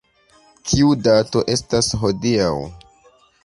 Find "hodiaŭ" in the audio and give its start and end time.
2.05-2.51